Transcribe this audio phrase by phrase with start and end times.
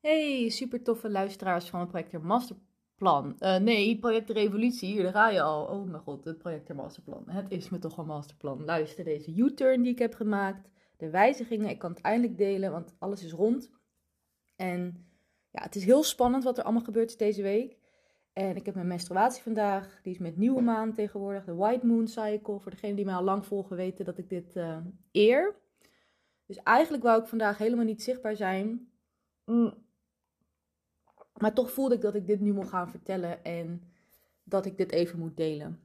[0.00, 3.36] Hey, super toffe luisteraars van het project Masterplan.
[3.40, 5.64] Uh, nee, project Revolutie, hier daar ga je al.
[5.64, 7.24] Oh mijn god, het project Masterplan.
[7.26, 8.64] Het is me toch een masterplan.
[8.64, 11.68] Luister deze U-turn die ik heb gemaakt, de wijzigingen.
[11.68, 13.70] Ik kan het eindelijk delen, want alles is rond.
[14.56, 15.06] En
[15.50, 17.78] ja, het is heel spannend wat er allemaal gebeurt deze week.
[18.32, 20.00] En ik heb mijn menstruatie vandaag.
[20.02, 21.44] Die is met nieuwe maan tegenwoordig.
[21.44, 22.60] De White Moon Cycle.
[22.60, 24.78] Voor degenen die mij al lang volgen weten dat ik dit uh,
[25.12, 25.56] eer.
[26.46, 28.90] Dus eigenlijk wou ik vandaag helemaal niet zichtbaar zijn.
[29.44, 29.86] Mm.
[31.38, 33.82] Maar toch voelde ik dat ik dit nu moet gaan vertellen en
[34.42, 35.80] dat ik dit even moet delen.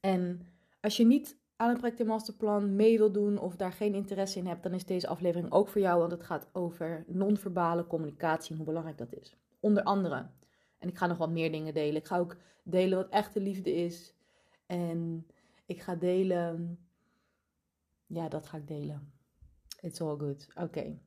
[0.00, 0.46] En
[0.80, 4.46] als je niet aan het project masterplan mee wil doen of daar geen interesse in
[4.46, 8.56] hebt, dan is deze aflevering ook voor jou, want het gaat over non-verbale communicatie en
[8.56, 9.36] hoe belangrijk dat is.
[9.60, 10.30] Onder andere.
[10.78, 11.96] En ik ga nog wat meer dingen delen.
[11.96, 14.14] Ik ga ook delen wat echte liefde is.
[14.66, 15.26] En
[15.66, 16.78] ik ga delen.
[18.06, 19.12] Ja, dat ga ik delen.
[19.80, 20.48] It's all good.
[20.54, 20.98] Oké.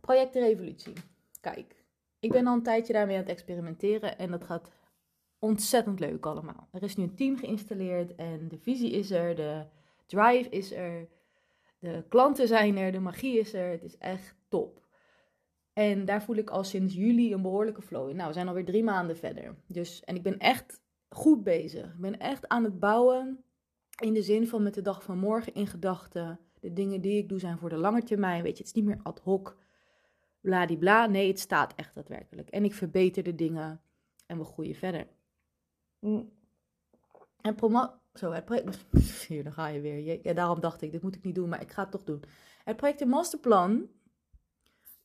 [0.00, 0.92] Project de Revolutie.
[1.40, 1.81] Kijk,
[2.22, 4.70] ik ben al een tijdje daarmee aan het experimenteren en dat gaat
[5.38, 6.68] ontzettend leuk allemaal.
[6.72, 9.66] Er is nu een team geïnstalleerd en de visie is er, de
[10.06, 11.08] drive is er,
[11.78, 13.70] de klanten zijn er, de magie is er.
[13.70, 14.86] Het is echt top.
[15.72, 18.16] En daar voel ik al sinds juli een behoorlijke flow in.
[18.16, 19.54] Nou, we zijn alweer drie maanden verder.
[19.66, 21.84] Dus, en ik ben echt goed bezig.
[21.84, 23.44] Ik ben echt aan het bouwen
[24.00, 26.40] in de zin van met de dag van morgen in gedachten.
[26.60, 28.42] De dingen die ik doe zijn voor de lange termijn.
[28.42, 29.56] Weet je, het is niet meer ad hoc
[30.42, 31.06] bladibla.
[31.06, 32.48] Nee, het staat echt daadwerkelijk.
[32.48, 33.80] En ik verbeter de dingen
[34.26, 35.06] en we groeien verder.
[35.98, 36.32] Mm.
[37.40, 38.00] En promo...
[38.14, 38.86] Zo, het project...
[39.28, 40.20] Hier, dan ga je weer.
[40.22, 42.22] Ja, daarom dacht ik, dit moet ik niet doen, maar ik ga het toch doen.
[42.64, 43.88] Het project de Masterplan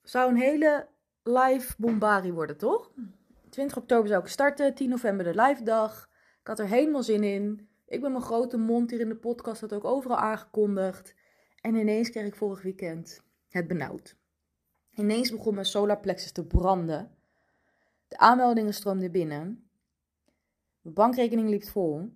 [0.03, 0.87] zou een hele
[1.23, 2.91] live bombari worden, toch?
[3.49, 6.09] 20 oktober zou ik starten, 10 november de live dag.
[6.41, 7.69] Ik had er helemaal zin in.
[7.87, 11.15] Ik ben mijn grote mond hier in de podcast, dat ook overal aangekondigd.
[11.61, 14.17] En ineens kreeg ik vorig weekend het benauwd.
[14.97, 17.11] Ineens begon mijn solarplexus te branden.
[18.07, 19.69] De aanmeldingen stroomden binnen.
[20.81, 22.11] Mijn bankrekening liep vol.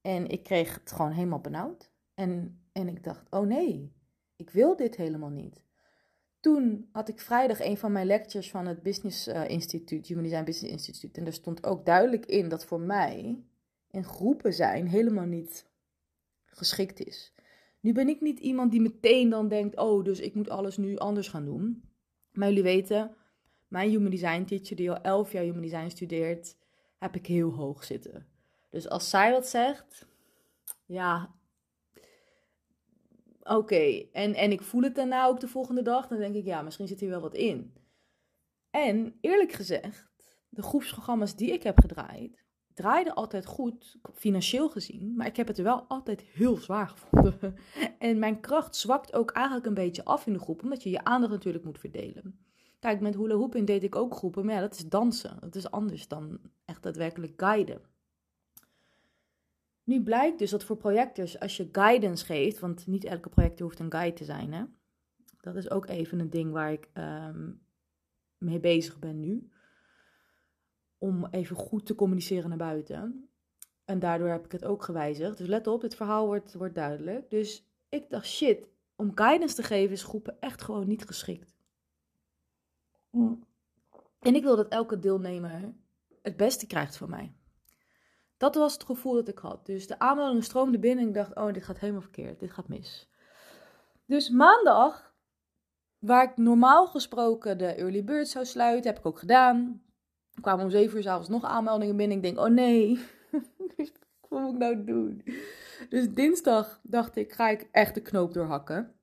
[0.00, 1.90] En ik kreeg het gewoon helemaal benauwd.
[2.14, 3.92] En, en ik dacht, oh nee,
[4.36, 5.64] ik wil dit helemaal niet.
[6.40, 10.44] Toen had ik vrijdag een van mijn lectures van het Business uh, Instituut, Human Design
[10.44, 11.16] Business Instituut.
[11.16, 13.44] En daar stond ook duidelijk in dat voor mij
[13.90, 15.66] in groepen zijn helemaal niet
[16.44, 17.34] geschikt is.
[17.80, 20.96] Nu ben ik niet iemand die meteen dan denkt, oh, dus ik moet alles nu
[20.96, 21.89] anders gaan doen.
[22.32, 23.16] Maar jullie weten,
[23.68, 26.56] mijn Human Design teacher, die al elf jaar Human Design studeert,
[26.98, 28.26] heb ik heel hoog zitten.
[28.70, 30.06] Dus als zij wat zegt,
[30.86, 31.34] ja,
[33.42, 34.08] oké.
[34.12, 36.88] En, en ik voel het daarna ook de volgende dag, dan denk ik, ja, misschien
[36.88, 37.74] zit hier wel wat in.
[38.70, 40.10] En eerlijk gezegd,
[40.48, 42.44] de groepsprogramma's die ik heb gedraaid,
[42.80, 47.38] draaiden altijd goed, financieel gezien, maar ik heb het wel altijd heel zwaar gevonden.
[47.98, 51.04] En mijn kracht zwakt ook eigenlijk een beetje af in de groep, omdat je je
[51.04, 52.38] aandacht natuurlijk moet verdelen.
[52.78, 55.36] Kijk, met hula hooping deed ik ook groepen, maar ja, dat is dansen.
[55.40, 57.80] Dat is anders dan echt daadwerkelijk guiden.
[59.84, 63.78] Nu blijkt dus dat voor projectors, als je guidance geeft, want niet elke projector hoeft
[63.78, 64.64] een guide te zijn, hè?
[65.40, 67.60] dat is ook even een ding waar ik um,
[68.38, 69.50] mee bezig ben nu
[71.00, 73.28] om even goed te communiceren naar buiten.
[73.84, 75.38] En daardoor heb ik het ook gewijzigd.
[75.38, 77.30] Dus let op, dit verhaal wordt, wordt duidelijk.
[77.30, 81.56] Dus ik dacht, shit, om guidance te geven is groepen echt gewoon niet geschikt.
[83.10, 83.44] Mm.
[84.20, 85.74] En ik wil dat elke deelnemer
[86.22, 87.32] het beste krijgt van mij.
[88.36, 89.66] Dat was het gevoel dat ik had.
[89.66, 92.40] Dus de aanmeldingen stroomden binnen en ik dacht, oh, dit gaat helemaal verkeerd.
[92.40, 93.10] Dit gaat mis.
[94.06, 95.14] Dus maandag,
[95.98, 99.82] waar ik normaal gesproken de early bird zou sluiten, heb ik ook gedaan
[100.40, 102.16] kwamen om zeven uur s'avonds nog aanmeldingen binnen.
[102.16, 103.00] Ik denk, oh nee,
[104.28, 105.24] wat moet ik nou doen?
[105.88, 108.94] Dus dinsdag dacht ik, ga ik echt de knoop doorhakken.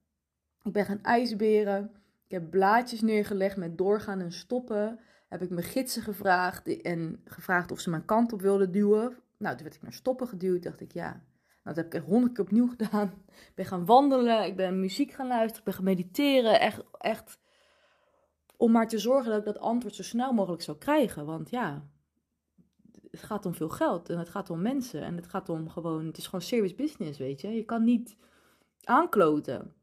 [0.63, 1.91] Ik ben gaan ijsberen.
[2.25, 4.99] Ik heb blaadjes neergelegd met doorgaan en stoppen.
[5.29, 9.17] Heb ik mijn gidsen gevraagd en gevraagd of ze mijn kant op wilden duwen.
[9.37, 10.63] Nou, toen werd ik naar stoppen geduwd.
[10.63, 11.09] Dacht ik, ja,
[11.63, 13.07] nou, dat heb ik echt honderd keer opnieuw gedaan.
[13.27, 16.59] Ik ben gaan wandelen, ik ben muziek gaan luisteren, ik ben gaan mediteren.
[16.59, 17.39] Echt, echt
[18.57, 21.25] om maar te zorgen dat ik dat antwoord zo snel mogelijk zou krijgen.
[21.25, 21.89] Want ja,
[23.11, 26.05] het gaat om veel geld en het gaat om mensen en het gaat om gewoon,
[26.05, 27.49] het is gewoon serious business, weet je.
[27.49, 28.17] Je kan niet
[28.83, 29.73] aankloten.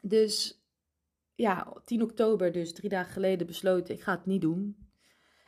[0.00, 0.62] Dus
[1.34, 4.86] ja, 10 oktober, dus drie dagen geleden besloten, ik ga het niet doen.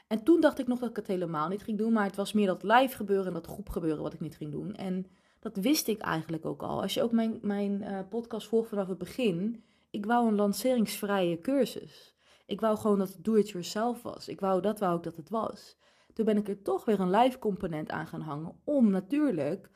[0.06, 2.32] En toen dacht ik nog dat ik het helemaal niet ging doen, maar het was
[2.32, 4.74] meer dat live gebeuren en dat groep gebeuren wat ik niet ging doen.
[4.74, 5.06] En
[5.40, 6.82] dat wist ik eigenlijk ook al.
[6.82, 11.38] Als je ook mijn, mijn uh, podcast volgt vanaf het begin, ik wou een lanceringsvrije
[11.38, 12.14] cursus.
[12.50, 14.28] Ik wou gewoon dat het do-it-yourself was.
[14.28, 15.76] Ik wou, dat wou ik dat het was.
[16.12, 18.60] Toen ben ik er toch weer een live component aan gaan hangen.
[18.64, 19.70] Om natuurlijk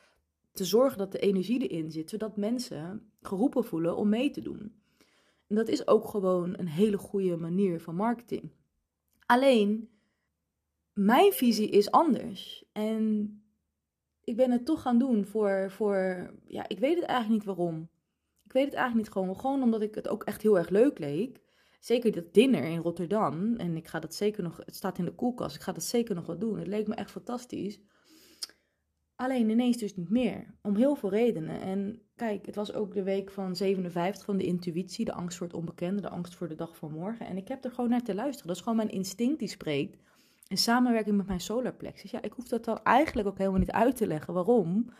[0.52, 2.10] te zorgen dat de energie erin zit.
[2.10, 4.82] Zodat mensen geroepen voelen om mee te doen.
[5.46, 8.52] En dat is ook gewoon een hele goede manier van marketing.
[9.26, 9.90] Alleen,
[10.92, 12.64] mijn visie is anders.
[12.72, 13.28] En
[14.24, 17.88] ik ben het toch gaan doen voor, voor, ja, ik weet het eigenlijk niet waarom.
[18.44, 20.98] Ik weet het eigenlijk niet gewoon, gewoon omdat ik het ook echt heel erg leuk
[20.98, 21.43] leek.
[21.84, 23.56] Zeker dat dinner in Rotterdam.
[23.56, 26.14] En ik ga dat zeker nog, het staat in de koelkast, ik ga dat zeker
[26.14, 26.58] nog wat doen.
[26.58, 27.80] Het leek me echt fantastisch.
[29.14, 30.54] Alleen ineens dus niet meer.
[30.62, 31.60] Om heel veel redenen.
[31.60, 35.04] En kijk, het was ook de week van 57 van de intuïtie.
[35.04, 37.26] De angst voor het onbekende, de angst voor de dag van morgen.
[37.26, 38.46] En ik heb er gewoon naar te luisteren.
[38.46, 39.98] Dat is gewoon mijn instinct die spreekt.
[40.48, 42.10] In samenwerking met mijn solarplexus.
[42.10, 44.90] Ja, ik hoef dat dan eigenlijk ook helemaal niet uit te leggen waarom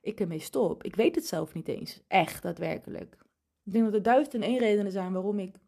[0.00, 0.82] ik ermee stop.
[0.82, 2.02] Ik weet het zelf niet eens.
[2.08, 3.16] Echt, daadwerkelijk.
[3.64, 5.62] Ik denk dat er duizend en één redenen zijn waarom ik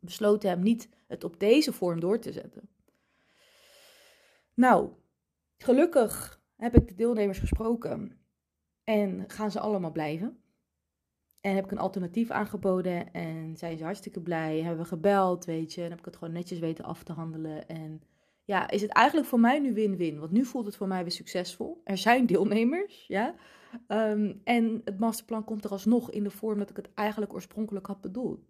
[0.00, 2.68] besloten heb niet het op deze vorm door te zetten.
[4.54, 4.90] Nou,
[5.56, 8.20] gelukkig heb ik de deelnemers gesproken
[8.84, 10.42] en gaan ze allemaal blijven.
[11.40, 14.62] En heb ik een alternatief aangeboden en zijn ze hartstikke blij.
[14.62, 17.68] Hebben we gebeld, weet je, en heb ik het gewoon netjes weten af te handelen.
[17.68, 18.02] En
[18.44, 20.18] ja, is het eigenlijk voor mij nu win-win.
[20.18, 21.80] Want nu voelt het voor mij weer succesvol.
[21.84, 23.34] Er zijn deelnemers, ja.
[23.86, 27.86] Ehm, en het masterplan komt er alsnog in de vorm dat ik het eigenlijk oorspronkelijk
[27.86, 28.49] had bedoeld.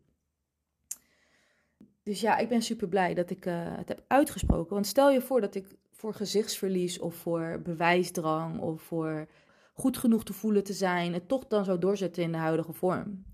[2.02, 4.74] Dus ja, ik ben super blij dat ik uh, het heb uitgesproken.
[4.74, 9.26] Want stel je voor dat ik voor gezichtsverlies of voor bewijsdrang of voor
[9.74, 13.24] goed genoeg te voelen te zijn, het toch dan zou doorzetten in de huidige vorm.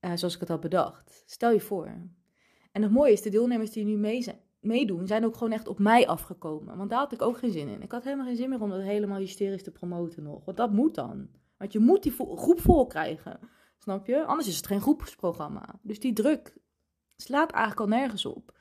[0.00, 1.22] Uh, zoals ik het had bedacht.
[1.26, 1.86] Stel je voor.
[2.72, 5.68] En het mooie is, de deelnemers die nu mee zijn, meedoen, zijn ook gewoon echt
[5.68, 6.76] op mij afgekomen.
[6.76, 7.82] Want daar had ik ook geen zin in.
[7.82, 10.44] Ik had helemaal geen zin meer om dat helemaal hysterisch te promoten nog.
[10.44, 11.28] Want dat moet dan.
[11.56, 13.38] Want je moet die groep vol krijgen.
[13.78, 14.24] Snap je?
[14.24, 15.78] Anders is het geen groepsprogramma.
[15.82, 16.56] Dus die druk
[17.16, 18.58] slaat eigenlijk al nergens op.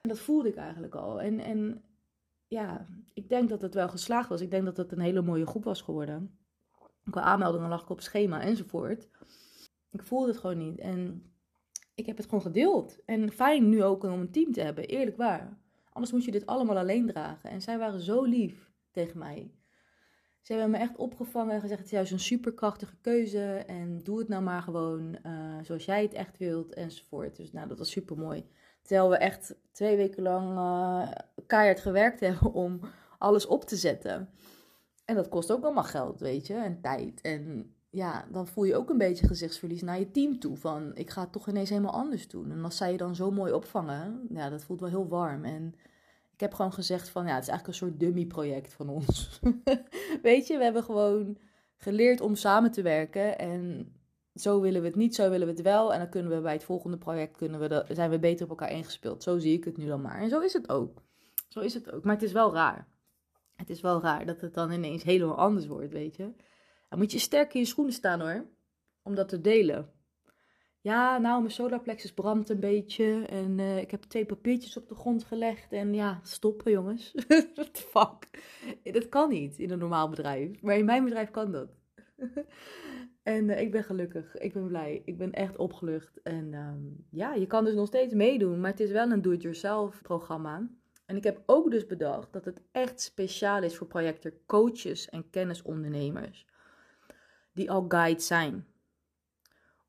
[0.00, 1.20] En dat voelde ik eigenlijk al.
[1.20, 1.84] En, en
[2.46, 4.40] ja, ik denk dat het wel geslaagd was.
[4.40, 6.38] Ik denk dat het een hele mooie groep was geworden.
[7.10, 9.08] Qua aanmeldingen lag ik op schema enzovoort.
[9.90, 10.78] Ik voelde het gewoon niet.
[10.78, 11.32] En
[11.94, 13.04] ik heb het gewoon gedeeld.
[13.04, 15.58] En fijn nu ook om een team te hebben, eerlijk waar.
[15.92, 17.50] Anders moet je dit allemaal alleen dragen.
[17.50, 19.57] En zij waren zo lief tegen mij.
[20.48, 23.64] Ze hebben me echt opgevangen en gezegd: het is juist een superkrachtige keuze.
[23.66, 27.36] En doe het nou maar gewoon uh, zoals jij het echt wilt, enzovoort.
[27.36, 28.44] Dus nou, dat was super mooi.
[28.82, 31.10] Terwijl we echt twee weken lang uh,
[31.46, 32.80] keihard gewerkt hebben om
[33.18, 34.30] alles op te zetten.
[35.04, 37.20] En dat kost ook allemaal geld, weet je, en tijd.
[37.20, 40.56] En ja, dan voel je ook een beetje gezichtsverlies naar je team toe.
[40.56, 42.50] Van, ik ga het toch ineens helemaal anders doen.
[42.50, 45.44] En als zij je dan zo mooi opvangen, ja, dat voelt wel heel warm.
[45.44, 45.74] En
[46.38, 49.40] ik heb gewoon gezegd van, ja, het is eigenlijk een soort dummy-project van ons.
[50.22, 51.38] Weet je, we hebben gewoon
[51.76, 53.38] geleerd om samen te werken.
[53.38, 53.92] En
[54.34, 55.92] zo willen we het niet, zo willen we het wel.
[55.92, 58.70] En dan kunnen we bij het volgende project, kunnen we zijn we beter op elkaar
[58.70, 59.22] ingespeeld.
[59.22, 60.20] Zo zie ik het nu dan maar.
[60.20, 61.02] En zo is het ook.
[61.48, 62.04] Zo is het ook.
[62.04, 62.88] Maar het is wel raar.
[63.56, 66.34] Het is wel raar dat het dan ineens helemaal anders wordt, weet je.
[66.88, 68.46] Dan moet je sterk in je schoenen staan hoor,
[69.02, 69.92] om dat te delen.
[70.88, 74.94] Ja, nou, mijn solarplexus brandt een beetje en uh, ik heb twee papiertjes op de
[74.94, 77.12] grond gelegd en ja, stoppen jongens.
[77.54, 78.42] What the fuck?
[78.92, 81.68] Dat kan niet in een normaal bedrijf, maar in mijn bedrijf kan dat.
[83.22, 86.22] en uh, ik ben gelukkig, ik ben blij, ik ben echt opgelucht.
[86.22, 90.02] En um, ja, je kan dus nog steeds meedoen, maar het is wel een do-it-yourself
[90.02, 90.68] programma.
[91.06, 95.30] En ik heb ook dus bedacht dat het echt speciaal is voor projecten coaches en
[95.30, 96.46] kennisondernemers
[97.52, 98.66] die al guides zijn.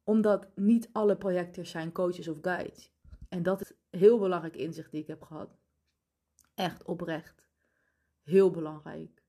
[0.09, 2.91] Omdat niet alle projecten zijn coaches of guides.
[3.27, 5.57] En dat is heel belangrijk inzicht die ik heb gehad.
[6.55, 7.47] Echt oprecht.
[8.23, 9.23] Heel belangrijk.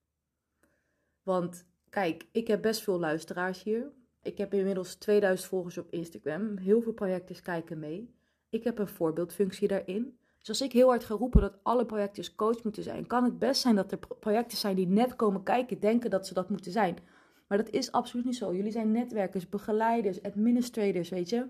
[1.22, 3.92] Want kijk, ik heb best veel luisteraars hier.
[4.22, 6.56] Ik heb inmiddels 2000 volgers op Instagram.
[6.56, 8.14] Heel veel projecten kijken mee.
[8.48, 10.18] Ik heb een voorbeeldfunctie daarin.
[10.38, 13.38] Dus als ik heel hard ga roepen dat alle projecten coach moeten zijn, kan het
[13.38, 16.72] best zijn dat er projecten zijn die net komen kijken, denken dat ze dat moeten
[16.72, 16.98] zijn.
[17.50, 18.54] Maar dat is absoluut niet zo.
[18.54, 21.46] Jullie zijn netwerkers, begeleiders, administrators, weet je,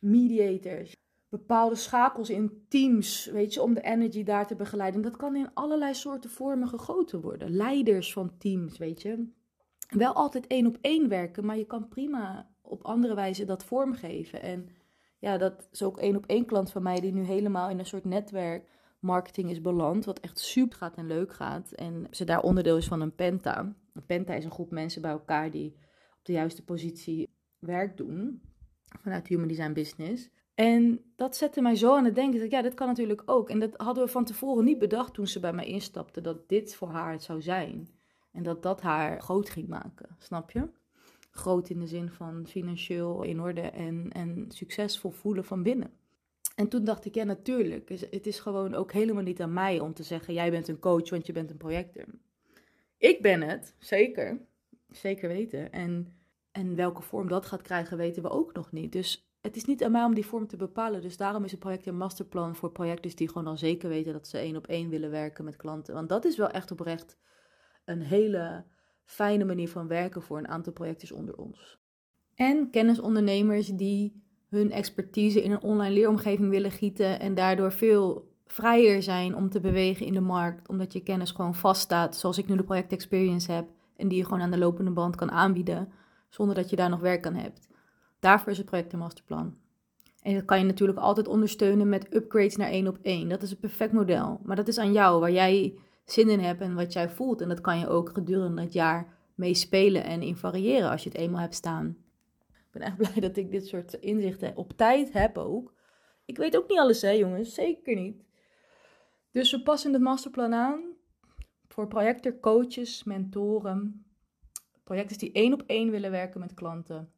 [0.00, 0.92] mediators.
[1.28, 5.02] Bepaalde schakels in teams, weet je, om de energy daar te begeleiden.
[5.02, 7.50] Dat kan in allerlei soorten vormen gegoten worden.
[7.50, 9.28] Leiders van teams, weet je.
[9.88, 14.42] Wel altijd één op één werken, maar je kan prima op andere wijze dat vormgeven.
[14.42, 14.68] En
[15.18, 17.86] ja, dat is ook één op één klant van mij die nu helemaal in een
[17.86, 21.72] soort netwerk marketing is beland, wat echt super gaat en leuk gaat.
[21.72, 23.74] En ze daar onderdeel is van een Penta.
[24.06, 25.74] Penta is een groep mensen bij elkaar die
[26.18, 28.42] op de juiste positie werk doen
[29.00, 30.30] vanuit Human Design Business.
[30.54, 32.40] En dat zette mij zo aan het denken.
[32.40, 33.50] Dat, ja, dat kan natuurlijk ook.
[33.50, 36.20] En dat hadden we van tevoren niet bedacht toen ze bij mij instapte.
[36.20, 37.88] Dat dit voor haar het zou zijn.
[38.32, 40.16] En dat dat haar groot ging maken.
[40.18, 40.68] Snap je?
[41.30, 45.90] Groot in de zin van financieel in orde en, en succesvol voelen van binnen.
[46.54, 49.94] En toen dacht ik, ja natuurlijk, het is gewoon ook helemaal niet aan mij om
[49.94, 52.04] te zeggen, jij bent een coach, want je bent een projector.
[53.04, 54.40] Ik ben het, zeker,
[54.88, 55.72] zeker weten.
[55.72, 56.16] En,
[56.52, 58.92] en welke vorm dat gaat krijgen, weten we ook nog niet.
[58.92, 61.02] Dus het is niet aan mij om die vorm te bepalen.
[61.02, 64.28] Dus daarom is het project een masterplan voor projectors die gewoon al zeker weten dat
[64.28, 65.94] ze één op één willen werken met klanten.
[65.94, 67.18] Want dat is wel echt oprecht
[67.84, 68.64] een hele
[69.04, 71.78] fijne manier van werken voor een aantal projectors onder ons.
[72.34, 79.02] En kennisondernemers die hun expertise in een online leeromgeving willen gieten en daardoor veel vrijer
[79.02, 82.56] zijn om te bewegen in de markt, omdat je kennis gewoon vaststaat, zoals ik nu
[82.56, 85.92] de project experience heb en die je gewoon aan de lopende band kan aanbieden,
[86.28, 87.68] zonder dat je daar nog werk aan hebt.
[88.20, 89.54] Daarvoor is het project een masterplan.
[90.22, 93.28] En dat kan je natuurlijk altijd ondersteunen met upgrades naar één op één.
[93.28, 94.40] Dat is een perfect model.
[94.42, 97.40] Maar dat is aan jou, waar jij zin in hebt en wat jij voelt.
[97.40, 101.08] En dat kan je ook gedurende het jaar mee spelen en in variëren als je
[101.08, 101.96] het eenmaal hebt staan.
[102.48, 105.74] Ik ben echt blij dat ik dit soort inzichten op tijd heb ook.
[106.24, 107.54] Ik weet ook niet alles, hè jongens.
[107.54, 108.22] Zeker niet.
[109.34, 110.82] Dus we passen het masterplan aan
[111.68, 114.06] voor projecten, coaches, mentoren.
[114.84, 117.12] Projecten die één op één willen werken met klanten.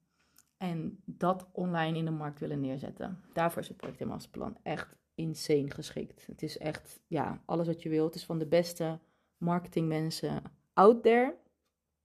[0.56, 3.20] En dat online in de markt willen neerzetten.
[3.32, 6.26] Daarvoor is het project en masterplan echt insane geschikt.
[6.26, 8.06] Het is echt, ja, alles wat je wilt.
[8.06, 8.99] Het is van de beste
[9.37, 10.42] marketingmensen
[10.73, 11.35] out there.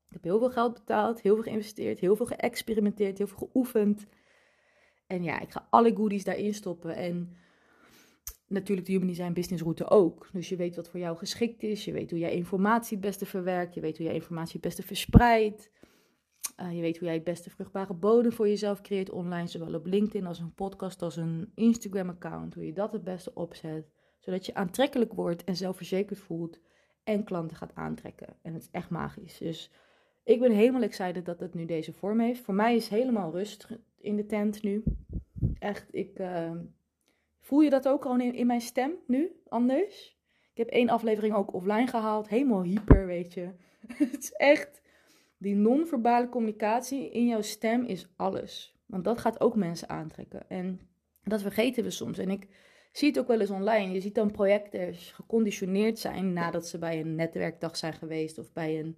[0.07, 4.05] Ik heb heel veel geld betaald, heel veel geïnvesteerd, heel veel geëxperimenteerd, heel veel geoefend.
[5.07, 6.95] En ja, ik ga alle goodies daarin stoppen.
[6.95, 7.35] En
[8.47, 10.29] natuurlijk de Human Design Business route ook.
[10.31, 11.85] Dus je weet wat voor jou geschikt is.
[11.85, 13.73] Je weet hoe jij informatie het beste verwerkt.
[13.73, 15.71] Je weet hoe jij informatie het beste verspreidt.
[16.61, 19.85] Uh, je weet hoe jij het beste vruchtbare bodem voor jezelf creëert online, zowel op
[19.85, 22.53] LinkedIn als een podcast als een Instagram-account.
[22.53, 26.59] Hoe je dat het beste opzet, zodat je aantrekkelijk wordt en zelfverzekerd voelt
[27.03, 28.35] en klanten gaat aantrekken.
[28.41, 29.37] En het is echt magisch.
[29.37, 29.71] Dus
[30.23, 32.41] ik ben helemaal excited dat het nu deze vorm heeft.
[32.41, 34.83] Voor mij is helemaal rust in de tent nu.
[35.59, 36.51] Echt, ik uh,
[37.51, 40.17] voel je dat ook gewoon in, in mijn stem nu anders.
[40.51, 43.49] Ik heb één aflevering ook offline gehaald, helemaal hyper, weet je.
[44.11, 44.81] het is echt
[45.37, 48.75] die non-verbale communicatie in jouw stem is alles.
[48.85, 50.49] Want dat gaat ook mensen aantrekken.
[50.49, 50.79] En
[51.23, 52.17] dat vergeten we soms.
[52.17, 52.47] En ik
[52.91, 53.93] zie het ook wel eens online.
[53.93, 58.79] Je ziet dan projectors geconditioneerd zijn nadat ze bij een netwerkdag zijn geweest of bij
[58.79, 58.97] een,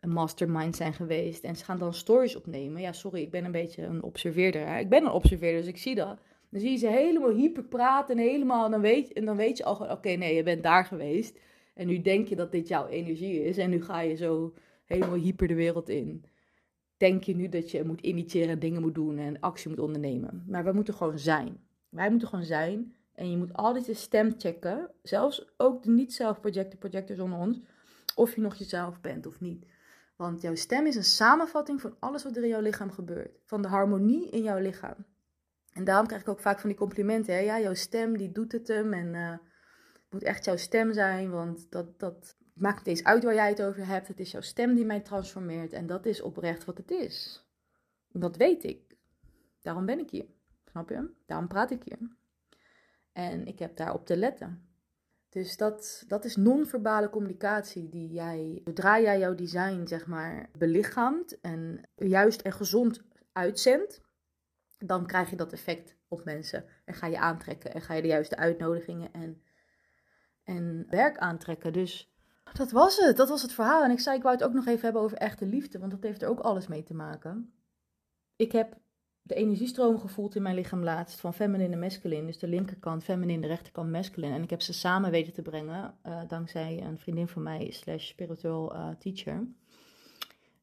[0.00, 1.44] een mastermind zijn geweest.
[1.44, 2.80] En ze gaan dan stories opnemen.
[2.80, 4.78] Ja, sorry, ik ben een beetje een observeerder.
[4.78, 6.20] Ik ben een observeerder, dus ik zie dat.
[6.50, 8.64] Dan zie je ze helemaal hyper praten en helemaal.
[8.64, 11.38] En dan weet, en dan weet je al, oké, nee, je bent daar geweest.
[11.74, 13.58] En nu denk je dat dit jouw energie is.
[13.58, 14.54] En nu ga je zo
[14.84, 16.24] helemaal hyper de wereld in.
[16.96, 20.44] Denk je nu dat je moet initiëren, dingen moet doen en actie moet ondernemen.
[20.46, 21.60] Maar we moeten gewoon zijn.
[21.88, 22.94] Wij moeten gewoon zijn.
[23.14, 24.90] En je moet altijd je stem checken.
[25.02, 27.60] Zelfs ook de niet-zelf projecten, projectors onder ons.
[28.14, 29.66] Of je nog jezelf bent of niet.
[30.16, 33.38] Want jouw stem is een samenvatting van alles wat er in jouw lichaam gebeurt.
[33.44, 34.96] Van de harmonie in jouw lichaam.
[35.72, 37.34] En daarom krijg ik ook vaak van die complimenten.
[37.34, 37.40] Hè?
[37.40, 38.92] Ja, jouw stem die doet het hem.
[38.92, 41.30] En uh, het moet echt jouw stem zijn.
[41.30, 44.08] Want dat, dat maakt het eens uit waar jij het over hebt.
[44.08, 45.72] Het is jouw stem die mij transformeert.
[45.72, 47.46] En dat is oprecht wat het is.
[48.12, 48.96] Dat weet ik.
[49.60, 50.26] Daarom ben ik hier.
[50.70, 51.10] Snap je?
[51.26, 51.98] Daarom praat ik hier.
[53.12, 54.68] En ik heb daarop te letten.
[55.30, 61.40] Dus dat, dat is non-verbale communicatie die jij, zodra jij jouw design zeg maar belichaamt
[61.40, 64.00] en juist en gezond uitzendt,
[64.84, 68.08] dan krijg je dat effect op mensen en ga je aantrekken en ga je de
[68.08, 69.42] juiste uitnodigingen en,
[70.44, 71.72] en werk aantrekken.
[71.72, 72.14] Dus
[72.52, 73.84] dat was het, dat was het verhaal.
[73.84, 76.02] En ik zei, ik wou het ook nog even hebben over echte liefde, want dat
[76.02, 77.52] heeft er ook alles mee te maken.
[78.36, 78.78] Ik heb
[79.22, 82.26] de energiestroom gevoeld in mijn lichaam laatst van feminine en masculine.
[82.26, 84.34] Dus de linkerkant feminine, de rechterkant masculine.
[84.34, 88.08] En ik heb ze samen weten te brengen, uh, dankzij een vriendin van mij, slash
[88.08, 89.46] spiritual uh, teacher.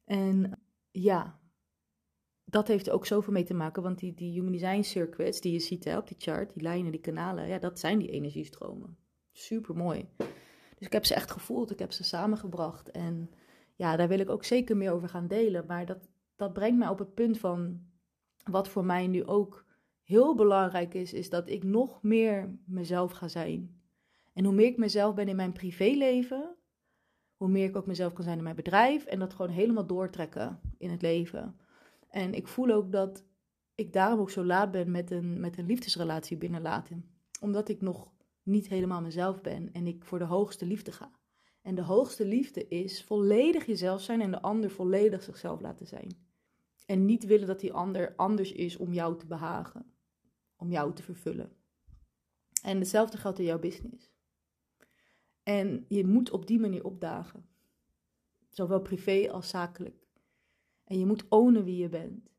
[0.04, 0.60] En
[0.90, 1.38] ja,
[2.50, 5.58] dat heeft ook zoveel mee te maken, want die, die human design circuits die je
[5.58, 8.96] ziet hè, op die chart, die lijnen, die kanalen, ja, dat zijn die energiestromen.
[9.32, 10.08] Super mooi.
[10.76, 12.90] Dus ik heb ze echt gevoeld, ik heb ze samengebracht.
[12.90, 13.30] En
[13.76, 15.66] ja, daar wil ik ook zeker meer over gaan delen.
[15.66, 17.80] Maar dat, dat brengt mij op het punt van
[18.50, 19.64] wat voor mij nu ook
[20.02, 23.80] heel belangrijk is, is dat ik nog meer mezelf ga zijn.
[24.32, 26.56] En hoe meer ik mezelf ben in mijn privéleven,
[27.36, 30.60] hoe meer ik ook mezelf kan zijn in mijn bedrijf en dat gewoon helemaal doortrekken
[30.78, 31.56] in het leven.
[32.08, 33.24] En ik voel ook dat
[33.74, 37.10] ik daarom ook zo laat ben met een, met een liefdesrelatie binnenlaten.
[37.40, 38.12] Omdat ik nog
[38.42, 41.10] niet helemaal mezelf ben en ik voor de hoogste liefde ga.
[41.62, 46.26] En de hoogste liefde is volledig jezelf zijn en de ander volledig zichzelf laten zijn.
[46.86, 49.92] En niet willen dat die ander anders is om jou te behagen,
[50.56, 51.52] om jou te vervullen.
[52.62, 54.10] En hetzelfde geldt in jouw business.
[55.42, 57.48] En je moet op die manier opdagen,
[58.48, 60.07] zowel privé als zakelijk.
[60.88, 62.30] En je moet ownen wie je bent.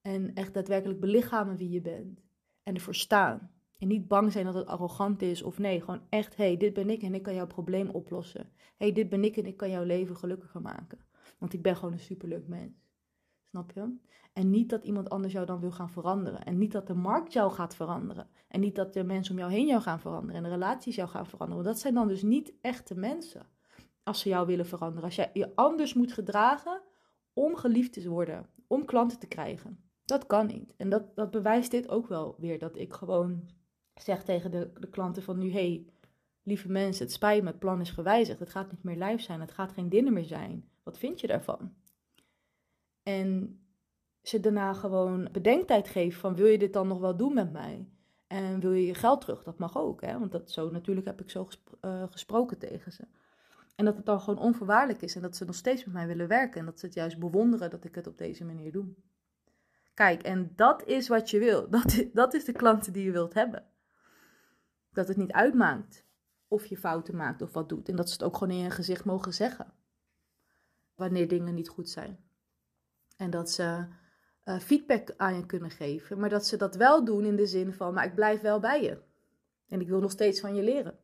[0.00, 2.20] En echt daadwerkelijk belichamen wie je bent.
[2.62, 3.50] En ervoor staan.
[3.78, 6.72] En niet bang zijn dat het arrogant is of nee, gewoon echt, hé, hey, dit
[6.72, 8.52] ben ik en ik kan jouw probleem oplossen.
[8.76, 10.98] Hey, dit ben ik en ik kan jouw leven gelukkiger maken.
[11.38, 12.72] Want ik ben gewoon een superleuk mens.
[13.50, 13.96] Snap je?
[14.32, 16.44] En niet dat iemand anders jou dan wil gaan veranderen.
[16.44, 18.28] En niet dat de markt jou gaat veranderen.
[18.48, 20.36] En niet dat de mensen om jou heen jou gaan veranderen.
[20.36, 21.62] En de relaties jou gaan veranderen.
[21.62, 23.46] Want dat zijn dan dus niet echte mensen.
[24.02, 25.04] Als ze jou willen veranderen.
[25.04, 26.82] Als jij je anders moet gedragen
[27.34, 28.46] om geliefd te worden.
[28.66, 29.78] Om klanten te krijgen.
[30.04, 30.74] Dat kan niet.
[30.76, 32.58] En dat, dat bewijst dit ook wel weer.
[32.58, 33.50] Dat ik gewoon
[33.94, 35.52] zeg tegen de, de klanten van nu...
[35.52, 35.86] hey,
[36.42, 38.38] lieve mensen, het spijt me, het plan is gewijzigd.
[38.38, 39.40] Het gaat niet meer live zijn.
[39.40, 40.68] Het gaat geen dinner meer zijn.
[40.82, 41.74] Wat vind je daarvan?
[43.02, 43.58] En
[44.22, 47.88] ze daarna gewoon bedenktijd geven van wil je dit dan nog wel doen met mij?
[48.26, 49.42] En wil je je geld terug?
[49.42, 50.18] Dat mag ook, hè?
[50.18, 51.48] want dat zo natuurlijk heb ik zo
[51.80, 53.04] uh, gesproken tegen ze.
[53.74, 56.28] En dat het dan gewoon onvoorwaardelijk is en dat ze nog steeds met mij willen
[56.28, 58.86] werken en dat ze het juist bewonderen dat ik het op deze manier doe.
[59.94, 61.68] Kijk, en dat is wat je wil.
[61.70, 63.66] Dat is, dat is de klanten die je wilt hebben.
[64.92, 66.04] Dat het niet uitmaakt
[66.48, 67.88] of je fouten maakt of wat doet.
[67.88, 69.72] En dat ze het ook gewoon in je gezicht mogen zeggen.
[70.94, 72.18] Wanneer dingen niet goed zijn.
[73.16, 73.86] En dat ze
[74.44, 76.18] uh, feedback aan je kunnen geven.
[76.18, 78.82] Maar dat ze dat wel doen in de zin van, maar ik blijf wel bij
[78.82, 79.02] je.
[79.68, 80.98] En ik wil nog steeds van je leren.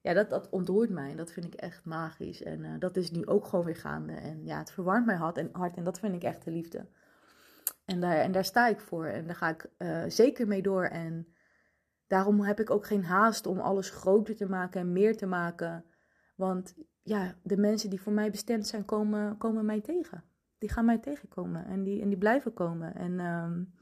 [0.00, 1.14] Ja, dat, dat ontroert mij.
[1.14, 2.42] Dat vind ik echt magisch.
[2.42, 4.12] En uh, dat is nu ook gewoon weer gaande.
[4.12, 6.86] En ja, het verwarmt mijn hart en, hart en dat vind ik echt de liefde.
[7.84, 9.06] En daar, en daar sta ik voor.
[9.06, 10.84] En daar ga ik uh, zeker mee door.
[10.84, 11.34] En
[12.06, 15.84] daarom heb ik ook geen haast om alles groter te maken en meer te maken.
[16.36, 20.24] Want ja, de mensen die voor mij bestemd zijn, komen, komen mij tegen
[20.58, 22.94] die gaan mij tegenkomen en die, en die blijven komen.
[22.94, 23.74] En um,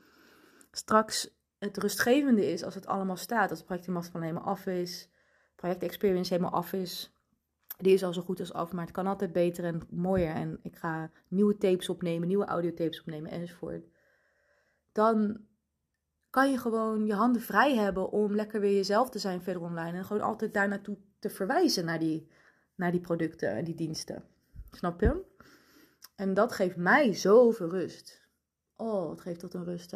[0.70, 5.10] straks het rustgevende is als het allemaal staat, als het project van helemaal af is,
[5.56, 7.10] project experience helemaal af is.
[7.78, 10.34] Die is al zo goed als af, maar het kan altijd beter en mooier.
[10.34, 13.86] En ik ga nieuwe tapes opnemen, nieuwe audiotapes opnemen enzovoort.
[14.92, 15.40] Dan
[16.30, 19.98] kan je gewoon je handen vrij hebben om lekker weer jezelf te zijn verder online.
[19.98, 22.28] En gewoon altijd daar naartoe te verwijzen naar die,
[22.74, 24.24] naar die producten en die diensten.
[24.70, 25.24] Snap je?
[26.16, 28.28] En dat geeft mij zoveel rust.
[28.76, 29.94] Oh, het geeft tot een rust.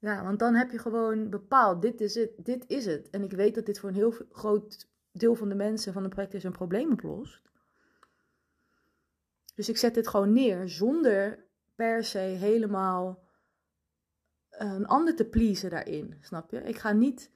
[0.00, 3.10] Ja, want dan heb je gewoon bepaald, dit is het, dit is het.
[3.10, 6.28] En ik weet dat dit voor een heel groot deel van de mensen van de
[6.30, 7.42] is een probleem oplost.
[9.54, 11.44] Dus ik zet dit gewoon neer zonder
[11.74, 13.28] per se helemaal
[14.50, 16.62] een ander te pleasen daarin, snap je?
[16.62, 17.30] Ik ga niet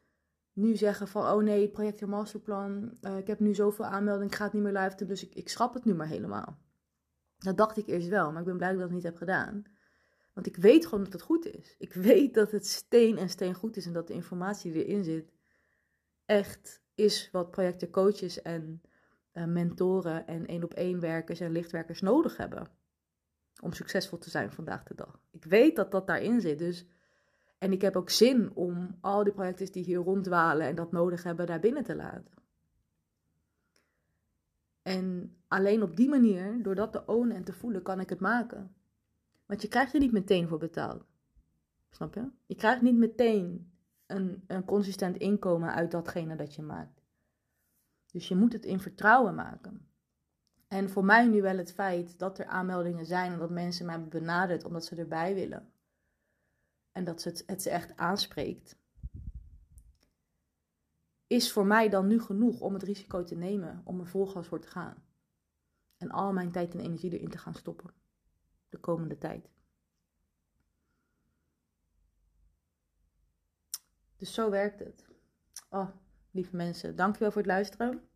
[0.53, 4.35] nu zeggen van, oh nee, project en masterplan, uh, ik heb nu zoveel aanmeldingen, ik
[4.35, 6.59] ga het niet meer live doen, dus ik, ik schrap het nu maar helemaal.
[7.39, 9.65] Dat dacht ik eerst wel, maar ik ben blij dat ik dat niet heb gedaan.
[10.35, 11.75] Want ik weet gewoon dat het goed is.
[11.79, 15.05] Ik weet dat het steen en steen goed is en dat de informatie die erin
[15.05, 15.33] zit
[16.25, 18.83] echt is wat projecten coaches en
[19.33, 22.69] uh, mentoren en één op één werkers en lichtwerkers nodig hebben.
[23.63, 25.21] Om succesvol te zijn vandaag de dag.
[25.31, 26.59] Ik weet dat dat daarin zit.
[26.59, 26.87] Dus,
[27.59, 31.23] en ik heb ook zin om al die projecten die hier ronddwalen en dat nodig
[31.23, 32.33] hebben, daar binnen te laten.
[34.83, 38.21] En alleen op die manier, door dat te ownen en te voelen, kan ik het
[38.21, 38.75] maken.
[39.47, 41.05] Want je krijgt er niet meteen voor betaald.
[41.91, 42.31] Snap je?
[42.47, 43.73] Je krijgt niet meteen
[44.07, 47.03] een, een consistent inkomen uit datgene dat je maakt.
[48.13, 49.89] Dus je moet het in vertrouwen maken.
[50.69, 54.05] En voor mij nu wel het feit dat er aanmeldingen zijn en dat mensen mij
[54.09, 55.73] benaderd omdat ze erbij willen.
[56.93, 58.77] En dat het, het ze echt aanspreekt
[61.27, 64.61] is voor mij dan nu genoeg om het risico te nemen om er volgas voor
[64.61, 65.03] te gaan.
[65.97, 67.91] En al mijn tijd en energie erin te gaan stoppen.
[68.75, 69.51] De komende tijd.
[74.17, 75.05] Dus zo werkt het.
[75.71, 75.89] Oh,
[76.31, 78.09] lieve mensen, dankjewel voor het luisteren.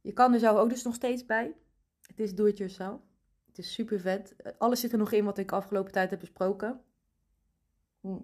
[0.00, 1.56] Je kan er zo ook dus nog steeds bij.
[2.06, 3.00] Het is do it yourself.
[3.46, 4.36] Het is super vet.
[4.58, 6.80] Alles zit er nog in wat ik afgelopen tijd heb besproken.
[8.00, 8.18] Hm.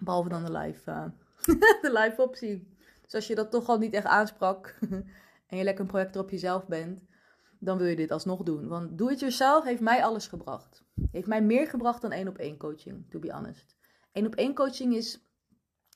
[0.00, 0.90] Behalve dan de live.
[0.90, 1.08] Uh,
[1.82, 2.76] de live optie.
[3.02, 4.78] Dus als je dat toch al niet echt aansprak
[5.46, 7.02] en je lekker een project op jezelf bent,
[7.58, 8.68] dan wil je dit alsnog doen.
[8.68, 10.84] Want do it yourself heeft mij alles gebracht.
[11.12, 13.76] Heeft mij meer gebracht dan één op één coaching, to be honest.
[14.12, 15.20] Eén op één coaching is,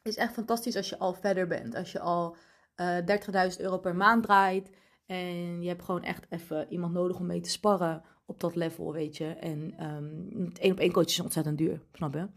[0.03, 1.75] is echt fantastisch als je al verder bent.
[1.75, 2.37] Als je al
[2.77, 4.71] uh, eh, 30.000 euro per maand draait
[5.07, 8.93] en je hebt gewoon echt even iemand nodig om mee te sparren op dat level,
[8.93, 9.27] weet je.
[9.27, 12.29] En um, één op één coaching is ontzettend duur, snap je?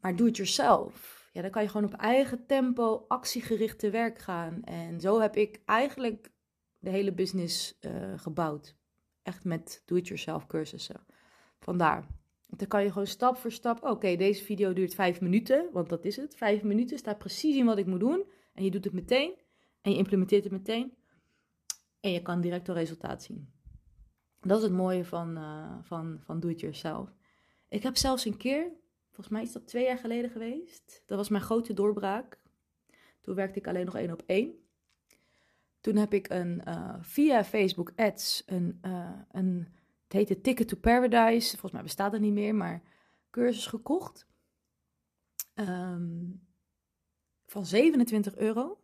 [0.00, 4.18] Maar do it yourself ja, dan kan je gewoon op eigen tempo actiegericht te werk
[4.18, 4.62] gaan.
[4.64, 6.30] En zo heb ik eigenlijk
[6.80, 8.76] de hele business uh, gebouwd.
[9.22, 11.06] Echt met do-it-yourself cursussen.
[11.58, 12.06] Vandaar.
[12.46, 13.82] Dan kan je gewoon stap voor stap.
[13.82, 16.36] Oké, deze video duurt vijf minuten, want dat is het.
[16.36, 18.24] Vijf minuten staat precies in wat ik moet doen.
[18.52, 19.34] En je doet het meteen.
[19.80, 20.94] En je implementeert het meteen.
[22.00, 23.52] En je kan direct een resultaat zien.
[24.40, 27.12] Dat is het mooie van, uh, van, van do-it-yourself.
[27.68, 28.72] Ik heb zelfs een keer,
[29.06, 31.02] volgens mij is dat twee jaar geleden geweest.
[31.06, 32.40] Dat was mijn grote doorbraak.
[33.20, 34.59] Toen werkte ik alleen nog één op één.
[35.80, 39.68] Toen heb ik een, uh, via Facebook Ads een, uh, een
[40.10, 41.50] het heette Ticket to Paradise.
[41.50, 42.82] Volgens mij bestaat het niet meer, maar
[43.30, 44.26] cursus gekocht.
[45.54, 46.30] Ehm,
[47.46, 48.78] van 27 euro.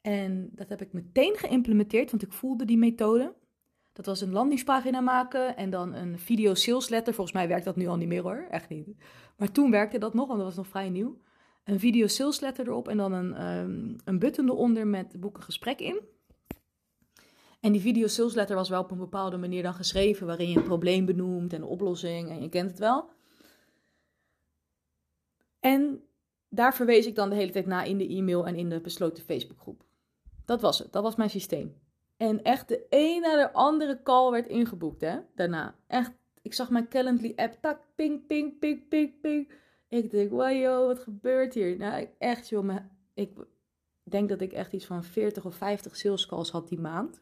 [0.00, 3.34] En dat heb ik meteen geïmplementeerd, want ik voelde die methode.
[3.92, 7.14] Dat was een landingspagina maken en dan een video sales letter.
[7.14, 8.88] Volgens mij werkt dat nu al niet meer hoor, echt niet.
[9.36, 11.20] Maar toen werkte dat nog, want dat was nog vrij nieuw.
[11.66, 15.42] Een video sales letter erop en dan een, um, een button eronder met boek een
[15.42, 16.00] gesprek in.
[17.60, 20.56] En die video sales letter was wel op een bepaalde manier dan geschreven, waarin je
[20.56, 23.10] een probleem benoemt en een oplossing en je kent het wel.
[25.60, 26.02] En
[26.48, 29.24] daar verwees ik dan de hele tijd na in de e-mail en in de besloten
[29.24, 29.84] Facebookgroep.
[30.44, 31.74] Dat was het, dat was mijn systeem.
[32.16, 35.74] En echt de een na de andere call werd ingeboekt, hè, daarna.
[35.86, 39.52] Echt, ik zag mijn Calendly-app, tak, ping, ping, ping, ping, ping.
[39.88, 41.76] Ik denk, wow, wat gebeurt hier?
[41.76, 42.76] Nou, echt, joh,
[43.14, 43.30] ik
[44.02, 47.20] denk dat ik echt iets van 40 of 50 sales calls had die maand.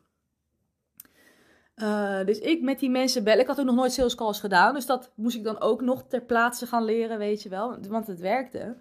[1.76, 3.40] Uh, dus ik met die mensen bellen.
[3.40, 4.74] Ik had ook nog nooit sales calls gedaan.
[4.74, 7.78] Dus dat moest ik dan ook nog ter plaatse gaan leren, weet je wel.
[7.88, 8.76] Want het werkte.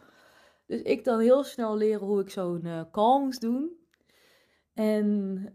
[0.65, 3.71] Dus ik dan heel snel leren hoe ik zo'n uh, call moest doen.
[4.73, 5.45] En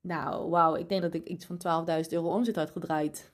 [0.00, 3.32] nou, wauw, ik denk dat ik iets van 12.000 euro omzet had gedraaid.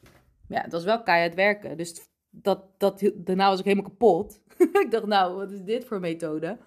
[0.49, 1.77] Ja, het was wel keihard werken.
[1.77, 2.09] Dus
[2.42, 4.40] dat, dat, daarna was ik helemaal kapot.
[4.85, 6.59] ik dacht, nou, wat is dit voor methode?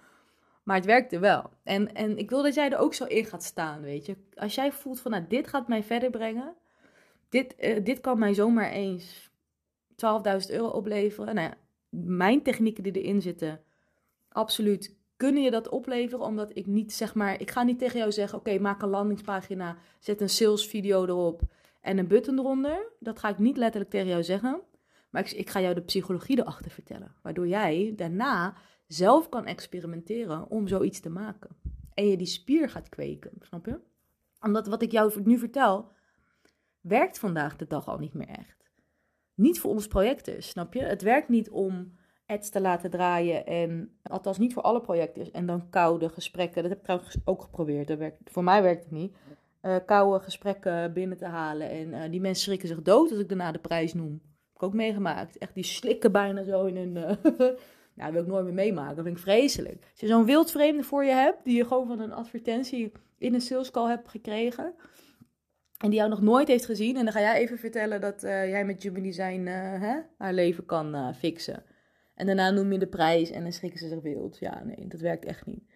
[0.62, 1.50] Maar het werkte wel.
[1.62, 4.16] En, en ik wil dat jij er ook zo in gaat staan, weet je.
[4.34, 6.54] Als jij voelt van, nou, dit gaat mij verder brengen.
[7.28, 9.30] Dit, uh, dit kan mij zomaar eens
[9.90, 9.96] 12.000
[10.50, 11.34] euro opleveren.
[11.34, 11.56] Nou ja,
[12.04, 13.60] mijn technieken die erin zitten,
[14.28, 16.24] absoluut kunnen je dat opleveren?
[16.24, 19.76] Omdat ik niet zeg maar, ik ga niet tegen jou zeggen: oké, maak een landingspagina,
[19.98, 21.40] zet een sales video erop
[21.80, 22.92] en een button eronder.
[22.98, 24.60] Dat ga ik niet letterlijk tegen jou zeggen.
[25.10, 27.14] Maar ik, ik ga jou de psychologie erachter vertellen.
[27.22, 31.56] Waardoor jij daarna zelf kan experimenteren om zoiets te maken.
[31.94, 33.80] En je die spier gaat kweken, snap je?
[34.40, 35.92] Omdat wat ik jou nu vertel,
[36.80, 38.70] werkt vandaag de dag al niet meer echt.
[39.34, 40.82] Niet voor ons projecten, snap je?
[40.82, 43.46] Het werkt niet om ads te laten draaien.
[43.46, 45.32] En althans niet voor alle projecten.
[45.32, 46.62] En dan koude gesprekken.
[46.62, 47.88] Dat heb ik trouwens ook geprobeerd.
[47.88, 49.16] Dat werkt, voor mij werkt het niet.
[49.62, 51.70] Uh, koude gesprekken binnen te halen.
[51.70, 54.22] En uh, die mensen schrikken zich dood als ik daarna de prijs noem.
[54.58, 55.38] Ik ook meegemaakt.
[55.38, 56.96] Echt, die slikken bijna zo in hun...
[56.96, 57.02] Uh,
[57.98, 58.96] nou, dat wil ik nooit meer meemaken.
[58.96, 59.86] Dat vind ik vreselijk.
[59.90, 63.40] Als je zo'n wildvreemde voor je hebt, die je gewoon van een advertentie in een
[63.40, 64.74] sales call hebt gekregen...
[65.78, 66.96] En die jou nog nooit heeft gezien.
[66.96, 71.14] En dan ga jij even vertellen dat jij met Jimmy zijn hè, haar leven kan
[71.14, 71.64] fixen.
[72.14, 74.38] En daarna noem je de prijs en dan schrikken ze zich wild.
[74.38, 75.67] Ja, nee, dat werkt echt niet.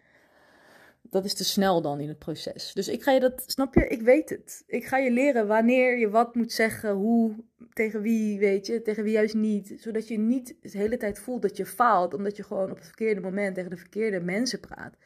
[1.13, 2.73] Dat is te snel dan in het proces.
[2.73, 3.89] Dus ik ga je dat, snap je?
[3.89, 4.63] Ik weet het.
[4.67, 7.35] Ik ga je leren wanneer je wat moet zeggen, hoe,
[7.73, 9.75] tegen wie, weet je, tegen wie juist niet.
[9.77, 12.87] Zodat je niet de hele tijd voelt dat je faalt, omdat je gewoon op het
[12.87, 14.97] verkeerde moment tegen de verkeerde mensen praat.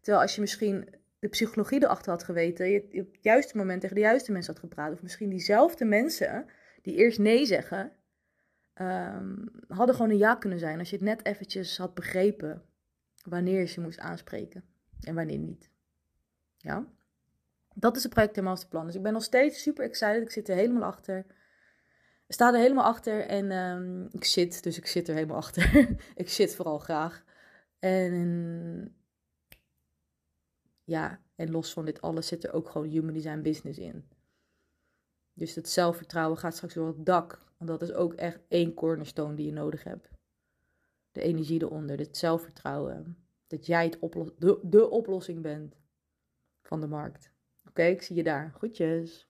[0.00, 3.96] Terwijl als je misschien de psychologie erachter had geweten, je op het juiste moment tegen
[3.96, 4.92] de juiste mensen had gepraat.
[4.92, 6.46] Of misschien diezelfde mensen
[6.82, 7.92] die eerst nee zeggen,
[8.80, 12.62] um, hadden gewoon een ja kunnen zijn als je het net eventjes had begrepen
[13.28, 15.70] wanneer je ze moest aanspreken en wanneer niet.
[16.56, 16.86] Ja?
[17.74, 18.86] Dat is het project Masterplan.
[18.86, 20.22] Dus ik ben nog steeds super excited.
[20.22, 21.26] Ik zit er helemaal achter.
[22.26, 25.96] Ik sta er helemaal achter en um, ik zit, dus ik zit er helemaal achter.
[26.14, 27.24] ik zit vooral graag.
[27.78, 28.96] En
[30.84, 34.08] ja, en los van dit alles zit er ook gewoon human design business in.
[35.32, 37.44] Dus het zelfvertrouwen gaat straks door het dak.
[37.56, 40.08] Want dat is ook echt één cornerstone die je nodig hebt.
[41.12, 43.23] De energie eronder, het zelfvertrouwen.
[43.54, 43.98] Dat jij het
[44.62, 45.76] de, oplossing bent
[46.62, 47.32] van de markt.
[47.68, 48.52] Oké, ik zie je daar.
[48.54, 49.28] Goedjes.